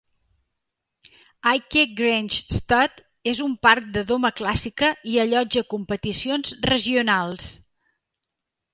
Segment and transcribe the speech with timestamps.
[1.51, 7.57] Aike Grange Stud és un parc de doma clàssica i allotja competicions regionals.